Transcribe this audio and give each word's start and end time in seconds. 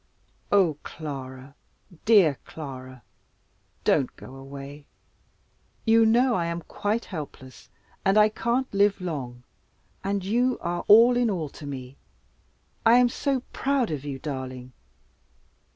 Oh, 0.51 0.79
Clara! 0.81 1.53
dear 2.05 2.39
Clara! 2.43 3.03
don't 3.83 4.15
go 4.15 4.33
away! 4.33 4.87
You 5.85 6.07
know 6.07 6.33
I 6.33 6.47
am 6.47 6.63
quite 6.63 7.05
helpless, 7.05 7.69
and 8.03 8.17
I 8.17 8.27
can't 8.29 8.73
live 8.73 8.99
long, 8.99 9.43
and 10.03 10.25
you 10.25 10.57
are 10.59 10.83
all 10.87 11.15
in 11.15 11.29
all 11.29 11.49
to 11.49 11.67
me, 11.67 11.97
and 12.83 12.95
I 12.95 12.97
am 12.97 13.09
so 13.09 13.41
proud 13.53 13.91
of 13.91 14.03
you, 14.03 14.17
darling! 14.17 14.73